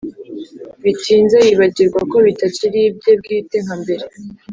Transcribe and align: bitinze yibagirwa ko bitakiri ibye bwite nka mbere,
bitinze 0.83 1.37
yibagirwa 1.45 1.99
ko 2.11 2.17
bitakiri 2.25 2.79
ibye 2.89 3.11
bwite 3.19 3.57
nka 3.63 3.75
mbere, 3.81 4.05